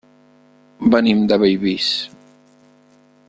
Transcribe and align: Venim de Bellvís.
Venim 0.95 1.21
de 1.33 1.39
Bellvís. 1.45 1.91